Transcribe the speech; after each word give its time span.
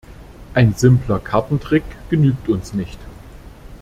Ein 0.55 0.73
simpler 0.73 1.19
Kartentrick 1.19 1.83
genügt 2.09 2.49
uns 2.49 2.73
nicht. 2.73 2.97